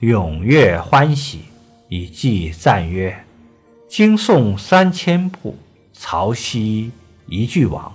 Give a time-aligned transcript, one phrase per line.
[0.00, 1.46] 踊跃欢喜，
[1.88, 3.24] 以记赞曰
[3.90, 5.58] ：“经诵三千部，
[5.92, 6.92] 曹溪
[7.26, 7.92] 一句王。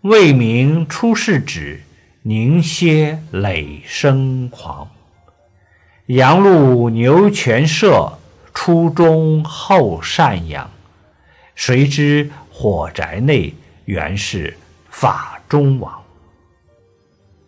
[0.00, 1.80] 未明出世止，
[2.22, 4.90] 凝歇累生狂。
[6.06, 8.18] 羊鹿牛犬舍，
[8.52, 10.68] 初中后赡养。
[11.54, 14.56] 谁知火宅内，原是
[14.90, 16.02] 法中王。”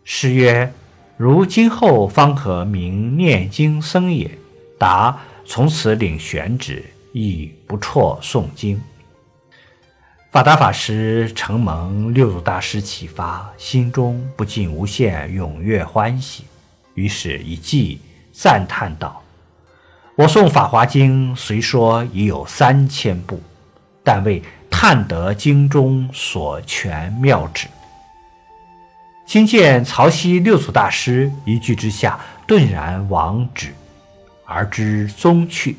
[0.05, 0.73] 诗曰。
[1.17, 4.31] 如今后方可明念经僧也。
[4.79, 8.79] 答：从此领玄旨，亦不辍诵经。
[10.31, 16.45] 法达法师承蒙六祖大师启发，心中不禁无限踊跃欢喜，
[16.93, 17.99] 于是一记
[18.33, 19.23] 赞叹道
[20.15, 23.41] ：“我诵《法华经》，虽说已有三千部，
[24.05, 27.67] 但未探得经中所全妙旨。”
[29.27, 33.75] 今见曹溪六祖大师一句之下，顿然往止，
[34.45, 35.77] 而知宗趣。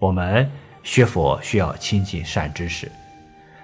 [0.00, 0.50] 我们
[0.82, 2.90] 学佛需要亲近善知识，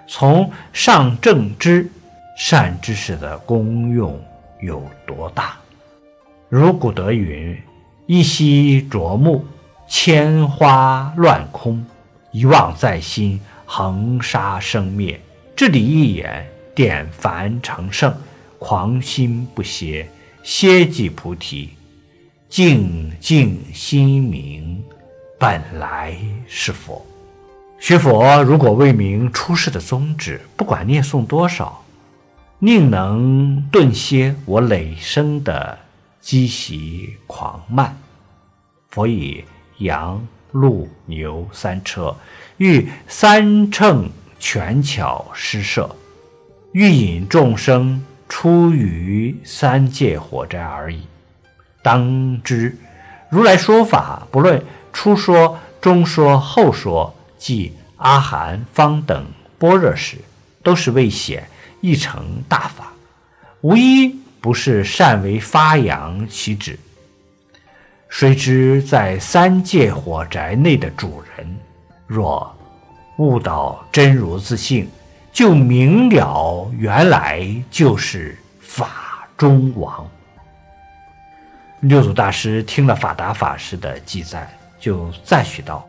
[0.07, 1.91] 从上正知
[2.39, 4.23] 善知识的功用
[4.61, 5.57] 有多大。
[6.49, 7.61] 如古德云
[8.07, 9.45] ：“一夕啄木，
[9.89, 11.85] 千花乱空；
[12.31, 15.21] 一望在心，恒沙生灭。”
[15.57, 18.15] 这里一眼，点凡成圣。
[18.65, 20.09] 狂心不歇，
[20.45, 21.71] 歇即菩提；
[22.49, 24.81] 静静心明，
[25.37, 27.05] 本来是佛。
[27.81, 31.85] 学佛如果未明出世的宗旨，不管念诵多少，
[32.61, 35.77] 宁能顿歇我累生的
[36.21, 37.97] 积习狂慢？
[38.91, 39.43] 佛以
[39.79, 42.17] 羊、鹿、牛三车，
[42.59, 44.09] 欲三乘
[44.39, 45.97] 权巧施设，
[46.71, 48.01] 欲引众生。
[48.33, 51.03] 出于三界火灾而已。
[51.83, 52.75] 当知
[53.29, 59.27] 如来说法，不论初说、中说、后说，即阿含、方等
[59.59, 60.17] 般若时，
[60.63, 61.47] 都是为显
[61.83, 62.95] 一成大法，
[63.61, 64.09] 无一
[64.41, 66.79] 不是善为发扬其旨。
[68.09, 71.55] 谁知在三界火宅内的主人，
[72.07, 72.57] 若
[73.19, 74.89] 悟到真如自性。
[75.33, 80.07] 就明了，原来就是法中王。
[81.81, 84.47] 六祖大师听了法达法师的记载，
[84.79, 85.89] 就赞许道：“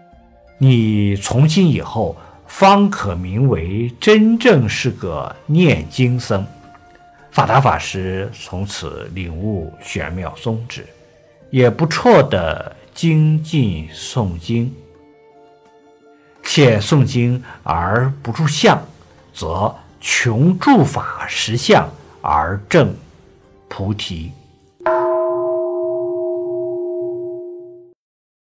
[0.58, 2.16] 你从今以后，
[2.48, 6.48] 方可名为真正是个念经僧。”
[7.30, 10.88] 法达法师从此领悟玄妙宗旨，
[11.50, 14.74] 也不错的精进诵经，
[16.44, 18.82] 且诵经而不住相。
[19.34, 21.90] 则穷诸法实相
[22.22, 22.96] 而证
[23.68, 24.32] 菩提。